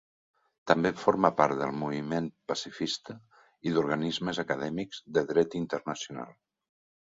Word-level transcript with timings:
També 0.69 0.91
forma 1.01 1.29
part 1.41 1.59
del 1.59 1.73
moviment 1.81 2.31
pacifista 2.53 3.17
i 3.71 3.77
d'organismes 3.77 4.43
acadèmics 4.47 5.07
de 5.19 5.27
dret 5.35 5.59
internacional. 5.65 6.37